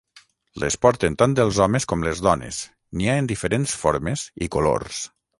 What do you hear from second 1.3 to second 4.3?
els homes com les dones, n'hi ha en diferents formes